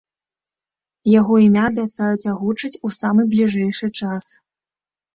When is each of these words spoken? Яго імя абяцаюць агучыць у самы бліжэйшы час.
Яго 1.19 1.33
імя 1.45 1.63
абяцаюць 1.73 2.29
агучыць 2.33 2.75
у 2.75 2.87
самы 3.01 3.29
бліжэйшы 3.37 3.95
час. 3.99 4.37